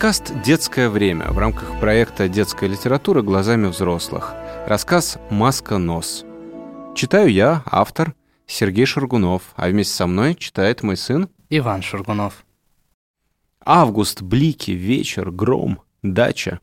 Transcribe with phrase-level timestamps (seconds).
[0.00, 4.32] Подкаст «Детское время» в рамках проекта «Детская литература глазами взрослых».
[4.66, 6.24] Рассказ «Маска-нос».
[6.96, 8.14] Читаю я, автор,
[8.46, 12.46] Сергей Шаргунов, а вместе со мной читает мой сын Иван Шаргунов.
[13.62, 16.60] Август, блики, вечер, гром, дача.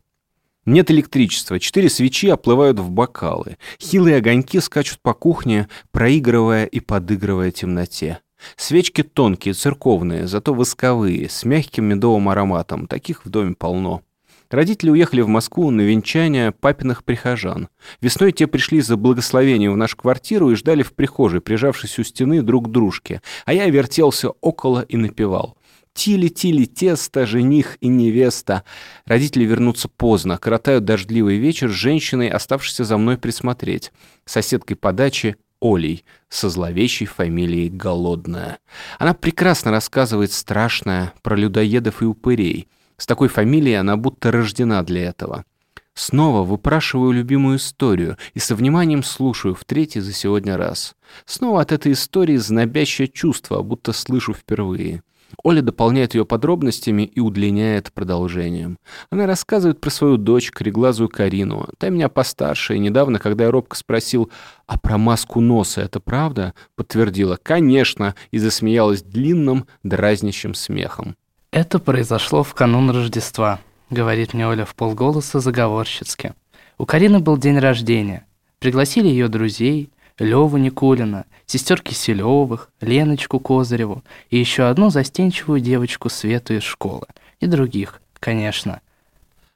[0.66, 3.60] Нет электричества, четыре свечи оплывают в бокалы.
[3.80, 8.20] Хилые огоньки скачут по кухне, проигрывая и подыгрывая темноте.
[8.56, 12.88] Свечки тонкие, церковные, зато восковые, с мягким медовым ароматом.
[12.88, 14.04] Таких в доме полно.
[14.50, 17.68] Родители уехали в Москву на венчание папиных прихожан.
[18.00, 22.42] Весной те пришли за благословением в нашу квартиру и ждали в прихожей, прижавшись у стены
[22.42, 23.22] друг к дружке.
[23.46, 25.58] А я вертелся около и напевал.
[25.94, 28.64] Тили-тили тесто, жених и невеста.
[29.06, 33.92] Родители вернутся поздно, коротают дождливый вечер с женщиной, оставшейся за мной присмотреть.
[34.24, 38.60] Соседкой по даче Олей со зловещей фамилией Голодная.
[39.00, 42.68] Она прекрасно рассказывает страшное про людоедов и упырей.
[42.98, 45.46] С такой фамилией она будто рождена для этого.
[45.94, 50.96] Снова выпрашиваю любимую историю и со вниманием слушаю в третий за сегодня раз.
[51.26, 55.02] Снова от этой истории знобящее чувство, будто слышу впервые.
[55.44, 58.78] Оля дополняет ее подробностями и удлиняет продолжением.
[59.10, 61.68] Она рассказывает про свою дочь, кореглазую Карину.
[61.78, 64.32] Та меня постарше, и недавно, когда я робко спросил,
[64.66, 66.54] а про маску носа это правда?
[66.76, 71.16] Подтвердила, конечно, и засмеялась длинным, дразнящим смехом.
[71.52, 76.34] «Это произошло в канун Рождества»,— говорит мне Оля в полголоса заговорщицки.
[76.78, 78.26] У Карины был день рождения.
[78.60, 79.90] Пригласили ее друзей,
[80.20, 87.06] Леву Никулина, сестер Киселевых, Леночку Козыреву и еще одну застенчивую девочку Свету из школы.
[87.40, 88.82] И других, конечно.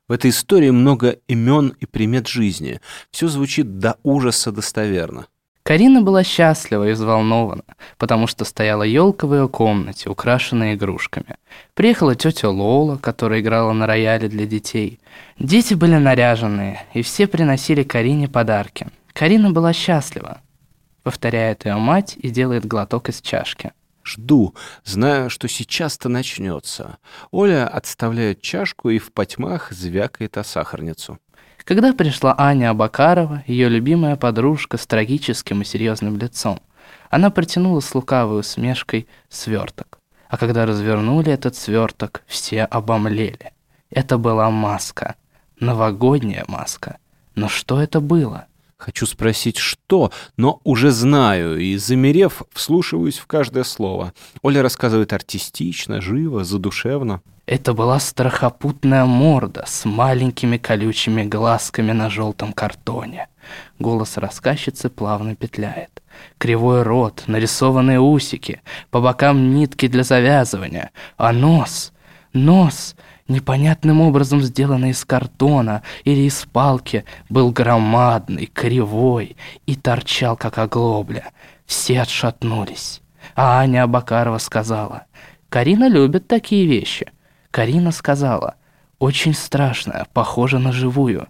[0.08, 2.80] В этой истории много имен и примет жизни.
[3.12, 5.26] Все звучит до ужаса достоверно.
[5.64, 7.64] Карина была счастлива и взволнована,
[7.98, 11.36] потому что стояла елка в ее комнате, украшенная игрушками.
[11.76, 15.00] Приехала тетя Лола, которая играла на рояле для детей.
[15.40, 18.88] Дети были наряженные, и все приносили Карине подарки.
[19.14, 20.42] Карина была счастлива,
[21.04, 23.72] повторяет ее мать и делает глоток из чашки.
[24.04, 26.98] Жду, зная, что сейчас-то начнется.
[27.32, 31.20] Оля отставляет чашку и в потьмах звякает о сахарницу.
[31.64, 36.60] Когда пришла Аня Абакарова, ее любимая подружка с трагическим и серьезным лицом,
[37.10, 40.00] она протянула с лукавой усмешкой сверток.
[40.28, 43.52] А когда развернули этот сверток, все обомлели.
[43.90, 45.16] Это была маска.
[45.60, 46.98] Новогодняя маска.
[47.36, 48.48] Но что это было?
[48.82, 54.12] Хочу спросить, что, но уже знаю, и, замерев, вслушиваюсь в каждое слово.
[54.42, 57.22] Оля рассказывает артистично, живо, задушевно.
[57.46, 63.28] Это была страхопутная морда с маленькими колючими глазками на желтом картоне.
[63.78, 66.02] Голос рассказчицы плавно петляет.
[66.40, 71.91] Кривой рот, нарисованные усики, по бокам нитки для завязывания, а нос,
[72.34, 72.96] нос
[73.28, 81.32] непонятным образом сделанный из картона или из палки, был громадный, кривой и торчал, как оглобля.
[81.66, 83.02] Все отшатнулись.
[83.36, 85.06] А Аня Абакарова сказала,
[85.50, 87.12] «Карина любит такие вещи».
[87.50, 88.56] Карина сказала,
[89.00, 91.28] «Очень страшно, похоже на живую».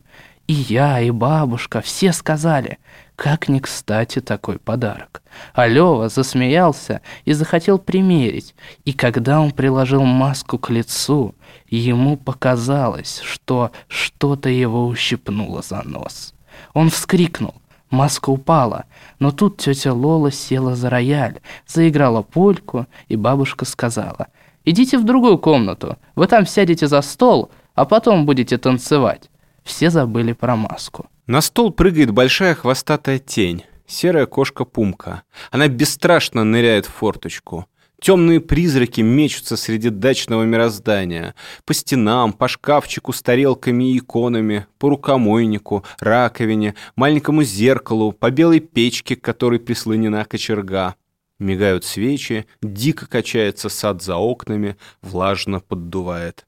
[0.52, 2.78] И я, и бабушка, все сказали,
[3.16, 5.22] как не кстати такой подарок.
[5.54, 8.54] А Лёва засмеялся и захотел примерить,
[8.84, 11.36] и когда он приложил маску к лицу,
[11.70, 16.34] ему показалось, что что-то его ущипнуло за нос.
[16.74, 17.56] Он вскрикнул,
[17.90, 18.84] маска упала,
[19.20, 24.28] но тут тетя Лола села за рояль, заиграла польку, и бабушка сказала,
[24.66, 29.31] «Идите в другую комнату, вы там сядете за стол, а потом будете танцевать».
[29.64, 31.10] Все забыли про маску.
[31.28, 35.24] На стол прыгает большая хвостатая тень, серая кошка Пумка.
[35.52, 37.68] Она бесстрашно ныряет в форточку.
[38.02, 41.36] Темные призраки мечутся среди дачного мироздания.
[41.66, 48.60] По стенам, по шкафчику с тарелками и иконами, по рукомойнику, раковине, маленькому зеркалу, по белой
[48.60, 50.96] печке, к которой прислонена кочерга.
[51.38, 56.48] Мигают свечи, дико качается сад за окнами, влажно поддувает.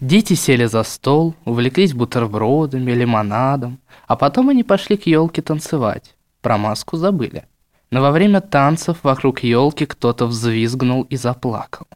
[0.00, 6.16] Дети сели за стол, увлеклись бутербродами, лимонадом, а потом они пошли к елке танцевать.
[6.42, 7.44] Про маску забыли.
[7.90, 11.86] Но во время танцев вокруг елки кто-то взвизгнул и заплакал.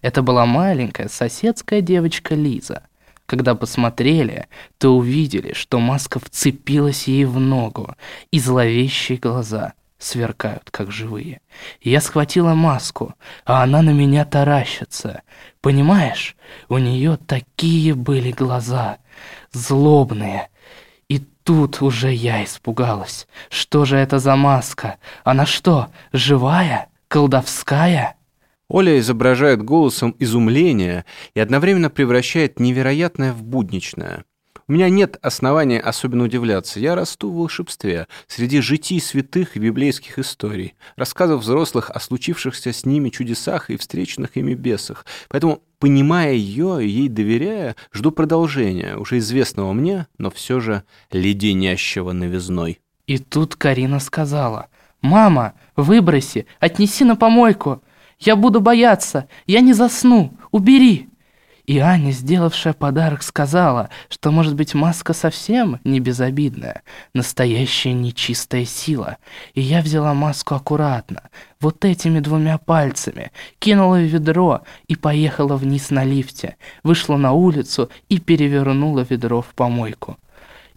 [0.00, 2.82] Это была маленькая соседская девочка Лиза.
[3.26, 4.46] Когда посмотрели,
[4.78, 7.94] то увидели, что маска вцепилась ей в ногу,
[8.30, 11.40] и зловещие глаза сверкают, как живые.
[11.80, 13.14] Я схватила маску,
[13.44, 15.22] а она на меня таращится.
[15.60, 16.36] Понимаешь,
[16.68, 18.98] у нее такие были глаза,
[19.52, 20.48] злобные.
[21.08, 23.26] И тут уже я испугалась.
[23.48, 24.96] Что же это за маска?
[25.24, 26.88] Она что, живая?
[27.08, 28.16] Колдовская?
[28.68, 31.04] Оля изображает голосом изумление
[31.34, 34.24] и одновременно превращает невероятное в будничное.
[34.72, 36.80] Меня нет основания особенно удивляться.
[36.80, 42.86] Я расту в волшебстве, среди житий святых и библейских историй, рассказов взрослых о случившихся с
[42.86, 45.04] ними чудесах и встреченных ими бесах.
[45.28, 52.12] Поэтому, понимая ее и ей доверяя, жду продолжения, уже известного мне, но все же леденящего
[52.12, 52.80] новизной.
[53.06, 54.68] И тут Карина сказала,
[55.02, 57.82] «Мама, выброси, отнеси на помойку.
[58.18, 61.10] Я буду бояться, я не засну, убери».
[61.66, 66.82] И Аня, сделавшая подарок, сказала, что, может быть, маска совсем не безобидная,
[67.14, 69.18] настоящая нечистая сила.
[69.54, 71.22] И я взяла маску аккуратно,
[71.60, 73.30] вот этими двумя пальцами,
[73.60, 79.54] кинула в ведро и поехала вниз на лифте, вышла на улицу и перевернула ведро в
[79.54, 80.18] помойку.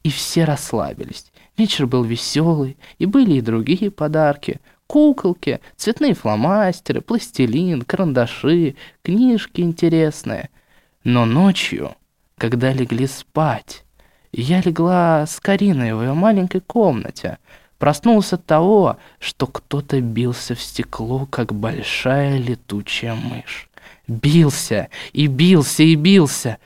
[0.04, 1.32] И все расслабились.
[1.58, 4.60] Вечер был веселый, и были и другие подарки.
[4.86, 10.52] Куколки, цветные фломастеры, пластилин, карандаши, книжки интересные–
[11.06, 11.96] но ночью,
[12.38, 13.86] когда легли спать,
[14.34, 17.38] я легла с Кариной в ее маленькой комнате,
[17.78, 23.70] проснулся от того, что кто-то бился в стекло, как большая летучая мышь.
[24.08, 26.58] Бился и бился и бился.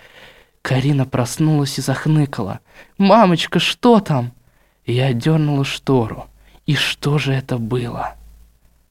[0.62, 2.62] Карина проснулась и захныкала.
[2.98, 4.32] «Мамочка, что там?»
[4.86, 6.28] Я дернула штору.
[6.66, 8.16] И что же это было?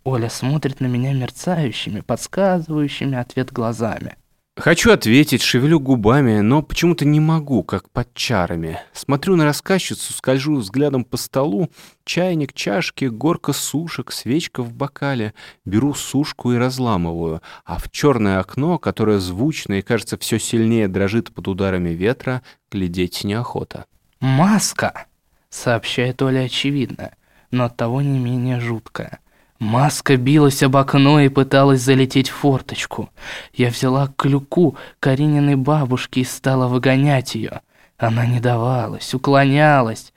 [0.05, 4.17] Оля смотрит на меня мерцающими, подсказывающими ответ глазами.
[4.59, 8.81] Хочу ответить, шевелю губами, но почему-то не могу, как под чарами.
[8.93, 11.71] Смотрю на рассказчицу, скольжу взглядом по столу,
[12.05, 15.33] чайник, чашки, горка сушек, свечка в бокале.
[15.65, 21.33] Беру сушку и разламываю, а в черное окно, которое звучно и, кажется, все сильнее дрожит
[21.33, 23.87] под ударами ветра, глядеть неохота.
[24.19, 25.07] «Маска!»—
[25.51, 27.13] сообщает Оля очевидно,
[27.53, 29.21] но оттого не менее жуткая.
[29.59, 33.11] Маска билась об окно и пыталась залететь в форточку.
[33.53, 37.63] Я взяла клюку Карининой бабушки и стала выгонять ее.
[37.97, 40.13] Она не давалась, уклонялась,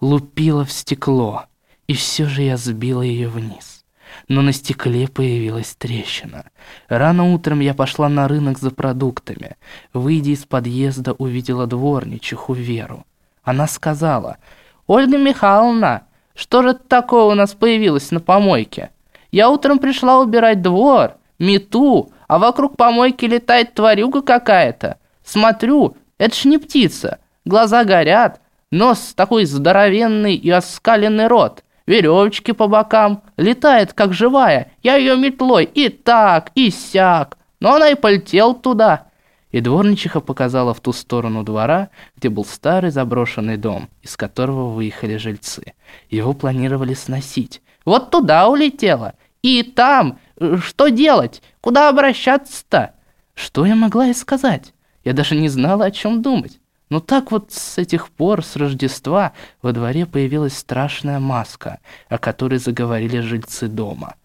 [0.00, 1.44] лупила в стекло,
[1.86, 3.84] и все же я сбила ее вниз.
[4.26, 6.46] Но на стекле появилась трещина.
[6.88, 9.56] Рано утром я пошла на рынок за продуктами.
[9.92, 13.06] Выйдя из подъезда, увидела дворничиху Веру.
[13.44, 14.38] Она сказала,
[14.86, 18.90] «Ольга Михайловна, что же такое у нас появилось на помойке?
[19.30, 24.98] Я утром пришла убирать двор, мету, а вокруг помойки летает тварюга какая-то.
[25.24, 27.18] Смотрю, это ж не птица.
[27.44, 28.40] Глаза горят,
[28.70, 31.62] нос такой здоровенный и оскаленный рот.
[31.86, 34.72] Веревочки по бокам, летает как живая.
[34.82, 37.36] Я ее метлой и так, и сяк.
[37.60, 39.06] Но она и полетела туда
[39.54, 45.16] и дворничиха показала в ту сторону двора, где был старый заброшенный дом, из которого выехали
[45.16, 45.74] жильцы.
[46.10, 47.62] Его планировали сносить.
[47.84, 49.14] Вот туда улетела.
[49.42, 50.18] И там,
[50.60, 51.40] что делать?
[51.60, 52.94] Куда обращаться-то?
[53.36, 54.74] Что я могла и сказать?
[55.04, 56.58] Я даже не знала, о чем думать.
[56.90, 61.78] Но так вот с этих пор, с Рождества, во дворе появилась страшная маска,
[62.08, 64.16] о которой заговорили жильцы дома.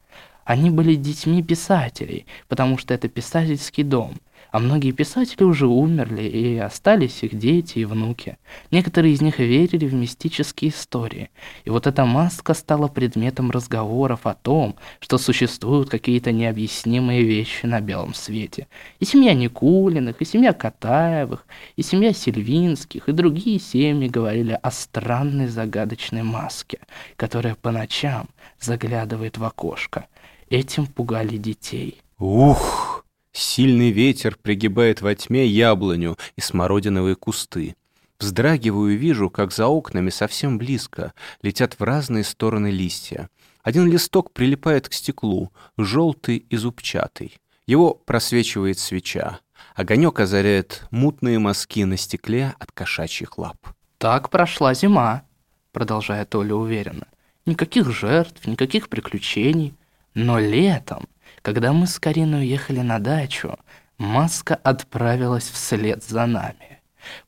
[0.44, 4.16] Они были детьми писателей, потому что это писательский дом–
[4.52, 8.38] а многие писатели уже умерли, и остались их дети и внуки.
[8.72, 11.30] Некоторые из них верили в мистические истории.
[11.66, 17.82] И вот эта маска стала предметом разговоров о том, что существуют какие-то необъяснимые вещи на
[17.82, 18.68] белом свете.
[19.00, 21.46] И семья Никулиных, и семья Катаевых,
[21.76, 26.80] и семья Сильвинских, и другие семьи говорили о странной загадочной маске,
[27.16, 28.28] которая по ночам
[28.60, 30.08] заглядывает в окошко.
[30.50, 32.02] Этим пугали детей.
[32.18, 33.06] Ух!
[33.32, 37.76] Сильный ветер пригибает во тьме яблоню и смородиновые кусты.
[38.20, 43.30] Вздрагиваю и вижу, как за окнами совсем близко летят в разные стороны листья.
[43.64, 47.38] Один листок прилипает к стеклу, желтый и зубчатый.
[47.66, 49.40] Его просвечивает свеча.
[49.76, 53.58] Огонек озаряет мутные мазки на стекле от кошачьих лап.
[53.98, 55.24] «Так прошла зима»,—
[55.72, 57.08] продолжает Оля уверенно.
[57.46, 59.76] «Никаких жертв, никаких приключений.
[60.14, 61.08] Но летом
[61.42, 63.58] когда мы с Кариной уехали на дачу,
[63.98, 66.80] Маска отправилась вслед за нами.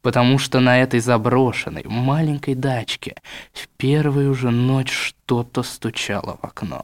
[0.02, 3.16] Потому что на этой заброшенной маленькой дачке
[3.52, 6.84] в первую же ночь что-то стучало в окно.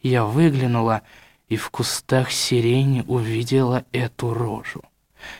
[0.00, 1.02] Я выглянула
[1.48, 4.82] и в кустах сирени увидела эту рожу.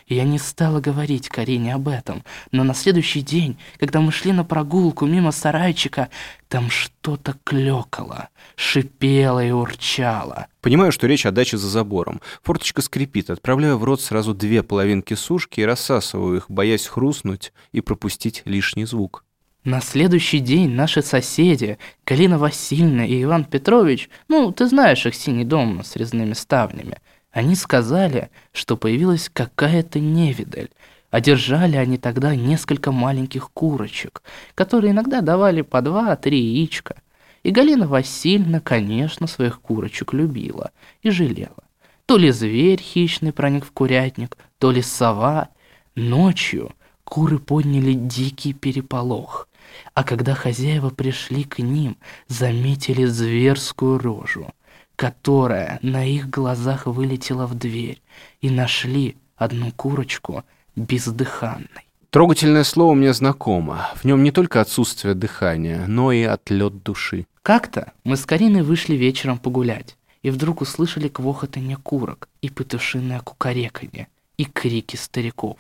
[0.07, 4.45] Я не стала говорить Карине об этом, но на следующий день, когда мы шли на
[4.45, 6.09] прогулку мимо сарайчика,
[6.49, 10.47] там что-то клёкало, шипело и урчало.
[10.61, 12.21] Понимаю, что речь о даче за забором.
[12.43, 17.81] Форточка скрипит, отправляю в рот сразу две половинки сушки и рассасываю их, боясь хрустнуть и
[17.81, 19.25] пропустить лишний звук.
[19.65, 25.45] На следующий день наши соседи, Галина Васильевна и Иван Петрович, ну, ты знаешь их синий
[25.45, 26.99] дом с резными ставнями,
[27.39, 30.69] они сказали, что появилась какая-то невидаль,
[31.11, 34.23] Одержали они тогда несколько маленьких курочек,
[34.55, 36.97] которые иногда давали по два-три яичка.
[37.43, 40.71] И Галина Васильевна, конечно, своих курочек любила
[41.03, 41.65] и жалела.
[42.05, 45.49] То ли зверь хищный проник в курятник, то ли сова.
[45.95, 46.73] Ночью
[47.05, 49.49] куры подняли дикий переполох,
[49.95, 51.97] а когда хозяева пришли к ним,
[52.29, 54.51] заметили зверскую рожу,
[54.99, 58.03] которая на их глазах вылетела в дверь,
[58.41, 60.43] и нашли одну курочку–
[60.77, 61.87] бездыханной.
[62.11, 63.91] Трогательное слово мне знакомо.
[63.95, 67.27] В нем не только отсутствие дыхания, но и отлет души.
[67.43, 74.09] Как-то мы с Кариной вышли вечером погулять, и вдруг услышали квохотанье курок и петушиное кукареканье,
[74.37, 75.59] и крики стариков.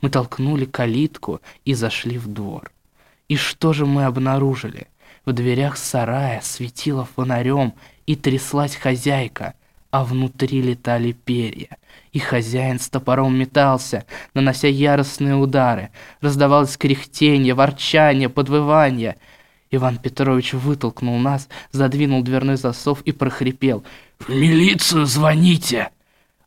[0.00, 2.72] Мы толкнули калитку и зашли в двор.
[3.28, 4.86] И что же мы обнаружили?
[5.26, 7.74] В дверях сарая светила фонарем
[8.08, 9.52] и тряслась хозяйка,
[9.90, 11.76] а внутри летали перья.
[12.10, 15.90] И хозяин с топором метался, нанося яростные удары.
[16.22, 19.18] Раздавалось кряхтенье, ворчание, подвывание.
[19.70, 23.84] Иван Петрович вытолкнул нас, задвинул дверной засов и прохрипел.
[24.18, 25.90] «В милицию звоните!»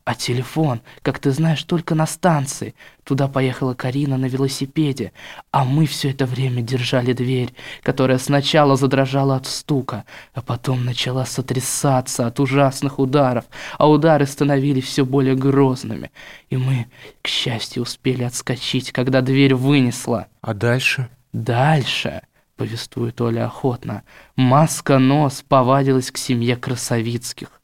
[0.04, 2.74] А телефон, как ты знаешь, только на станции.
[3.04, 5.12] Туда поехала Карина на велосипеде,
[5.52, 7.54] а мы все это время держали дверь,
[7.84, 10.04] которая сначала задрожала от стука,
[10.34, 13.44] а потом начала сотрясаться от ужасных ударов,
[13.78, 16.10] а удары становились все более грозными.
[16.50, 16.86] И мы,
[17.22, 20.26] к счастью, успели отскочить, когда дверь вынесла.
[20.40, 21.10] А дальше?
[21.32, 22.22] Дальше,
[22.56, 24.02] повествует Оля охотно,
[24.34, 27.61] маска-нос повадилась к семье Красовицких.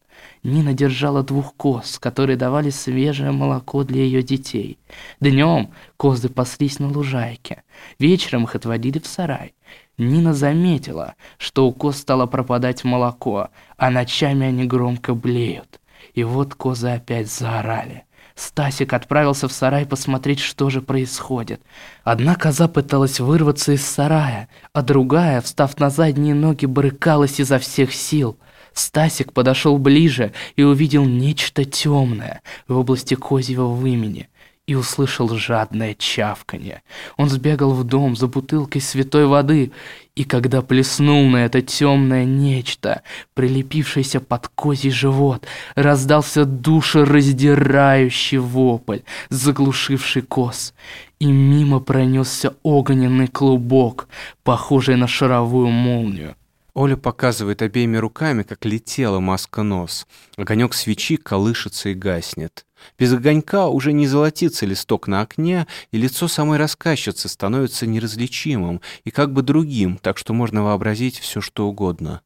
[0.48, 4.78] Нина держала двух коз, которые давали свежее молоко для ее детей.
[5.20, 7.64] Днем козы паслись на лужайке,
[7.98, 9.54] вечером их отводили в сарай.
[9.98, 15.80] Нина заметила, что у коз стало пропадать молоко, а ночами они громко блеют.
[16.14, 18.04] И вот козы опять заорали.
[18.34, 21.60] Стасик отправился в сарай посмотреть, что же происходит.
[22.04, 27.92] Одна коза пыталась вырваться из сарая, а другая, встав на задние ноги, брыкалась изо всех
[27.92, 28.38] сил–
[28.78, 34.28] Стасик подошел ближе и увидел нечто темное в области козьего вымени
[34.68, 36.82] и услышал жадное чавканье.
[37.16, 39.72] Он сбегал в дом за бутылкой святой воды,
[40.14, 43.02] и когда плеснул на это темное нечто,
[43.34, 45.44] прилепившееся под козий живот,
[45.74, 50.72] раздался душераздирающий вопль, заглушивший коз,
[51.18, 54.06] и мимо пронесся огненный клубок,
[54.44, 56.36] похожий на шаровую молнию.
[56.78, 60.06] Оля показывает обеими руками, как летела маска-нос.
[60.36, 62.66] Огонек свечи колышется и гаснет.
[62.96, 69.10] Без огонька уже не золотится листок на окне, и лицо самой рассказчицы становится неразличимым и
[69.10, 72.20] как бы другим, так что можно вообразить все, что угодно.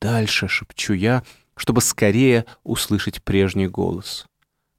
[0.00, 1.24] «Дальше»,— шепчу я,
[1.56, 4.26] чтобы скорее услышать прежний голос.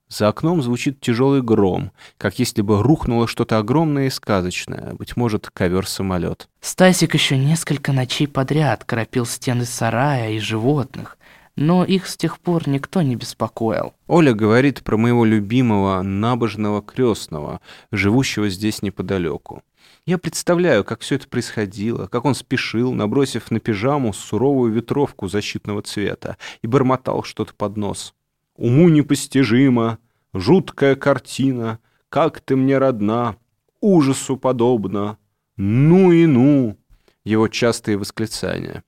[0.09, 5.51] За окном звучит тяжелый гром, как если бы рухнуло что-то огромное и сказочное, быть может,
[5.53, 6.49] ковер-самолет.
[6.61, 11.19] Стасик еще несколько ночей подряд кропил стены сарая и животных,
[11.55, 13.93] но их с тех пор никто не беспокоил.
[14.07, 17.61] Оля говорит про моего любимого набожного крестного,
[17.91, 19.61] живущего здесь неподалеку.
[20.07, 25.83] Я представляю, как все это происходило, как он спешил, набросив на пижаму суровую ветровку защитного
[25.83, 28.15] цвета, и бормотал что-то под нос.
[28.59, 29.99] Уму непостижимо,
[30.33, 33.37] жуткая картина, Как ты мне родна,
[33.79, 35.17] ужасу подобно.
[35.55, 36.75] Ну и ну!
[37.23, 38.83] Его частые восклицания.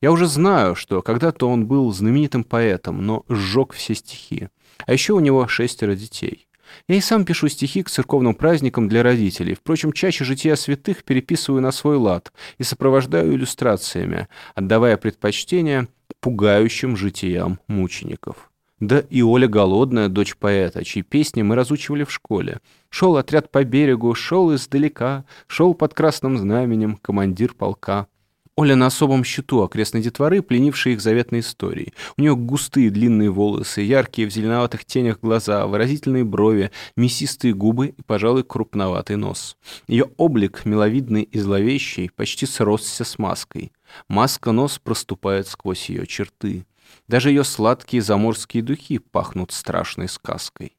[0.00, 4.48] Я уже знаю, что когда-то он был знаменитым поэтом, но сжег все стихи.
[4.86, 6.46] А еще у него шестеро детей.
[6.88, 9.54] Я и сам пишу стихи к церковным праздникам для родителей.
[9.54, 15.88] Впрочем, чаще жития святых переписываю на свой лад и сопровождаю иллюстрациями, отдавая предпочтение
[16.20, 18.52] пугающим житиям мучеников.
[18.80, 22.60] Да и Оля Голодная, дочь поэта, чьи песни мы разучивали в школе.
[22.90, 28.06] Шел отряд по берегу, шел издалека, шел под красным знаменем командир полка.
[28.54, 31.92] Оля на особом счету окрестной детворы, пленившей их заветной историей.
[32.16, 38.02] У нее густые длинные волосы, яркие в зеленоватых тенях глаза, выразительные брови, мясистые губы и,
[38.02, 39.58] пожалуй, крупноватый нос.
[39.88, 43.72] Ее облик, миловидный и зловещий, почти сросся с маской.
[44.08, 46.64] Маска-нос проступает сквозь ее черты.
[47.08, 50.76] Даже ее сладкие заморские духи пахнут страшной сказкой.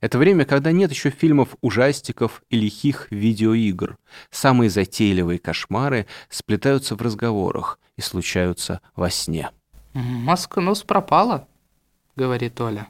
[0.00, 3.98] Это время, когда нет еще фильмов ужастиков и лихих видеоигр.
[4.30, 9.50] Самые затейливые кошмары сплетаются в разговорах и случаются во сне.
[9.94, 11.48] «Маска нос пропала»,—
[12.16, 12.88] говорит Оля.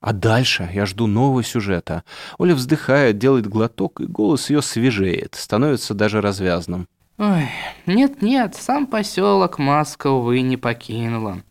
[0.00, 2.04] А дальше я жду нового сюжета.
[2.38, 6.86] Оля вздыхает, делает глоток, и голос ее свежеет, становится даже развязным.
[7.18, 7.48] Ой,
[7.86, 11.42] нет-нет, сам поселок Маска, увы, не покинула.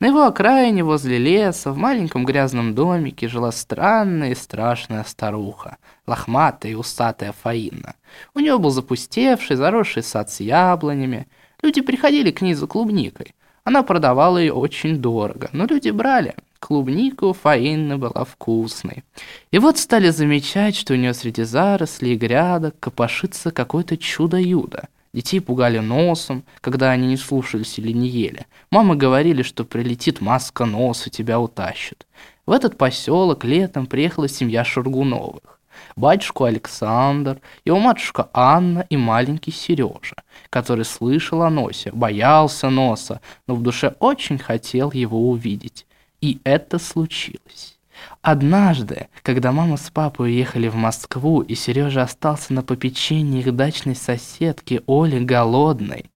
[0.00, 5.76] На его окраине, возле леса, в маленьком грязном домике жила странная и страшная старуха,
[6.06, 7.94] лохматая и усатая Фаина.
[8.34, 11.28] У нее был запустевший, заросший сад с яблонями.
[11.60, 13.34] Люди приходили к ней за клубникой.
[13.62, 16.34] Она продавала ее очень дорого, но люди брали.
[16.60, 19.04] Клубника у Фаины была вкусной.
[19.50, 24.84] И вот стали замечать, что у нее среди зарослей и грядок копошится какое-то чудо-юдо.
[25.12, 28.46] Детей пугали носом, когда они не слушались или не ели.
[28.70, 32.06] Мамы говорили, что прилетит маска нос и тебя утащит.
[32.46, 35.58] В этот поселок летом приехала семья Шургуновых.
[35.96, 40.16] Батюшку Александр, его матушка Анна и маленький Сережа,
[40.48, 45.86] который слышал о носе, боялся носа, но в душе очень хотел его увидеть.
[46.20, 47.79] И это случилось.
[48.22, 53.94] Однажды, когда мама с папой уехали в Москву, и Сережа остался на попечении их дачной
[53.94, 56.10] соседки Оли голодной.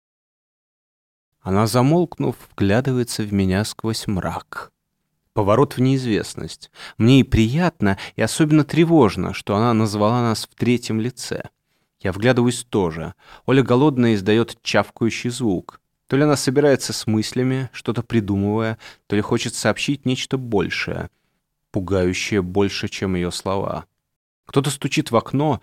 [1.40, 4.72] Она, замолкнув, вглядывается в меня сквозь мрак.
[5.34, 6.70] Поворот в неизвестность.
[6.96, 11.42] Мне и приятно, и особенно тревожно, что она назвала нас в третьем лице.
[12.00, 13.14] Я вглядываюсь тоже.
[13.44, 15.80] Оля голодная издает чавкающий звук.
[16.06, 21.08] То ли она собирается с мыслями, что-то придумывая, то ли хочет сообщить нечто большее,
[21.74, 23.86] пугающее больше, чем ее слова.
[24.46, 25.60] Кто-то стучит в окно,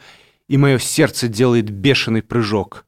[0.49, 2.85] и мое сердце делает бешеный прыжок.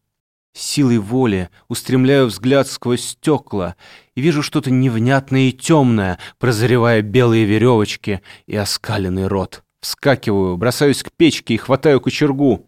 [0.52, 3.78] Силой воли устремляю взгляд сквозь стекла
[4.14, 9.64] и вижу что-то невнятное и темное, прозревая белые веревочки и оскаленный рот.
[9.80, 12.68] Вскакиваю, бросаюсь к печке и хватаю кочергу.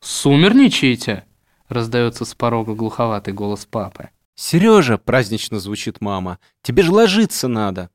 [0.00, 1.24] «Сумерничаете?»
[1.68, 4.08] Раздается с порога глуховатый голос папы.
[4.34, 6.40] «Сережа!»— празднично звучит мама.
[6.62, 7.90] «Тебе же ложиться надо!»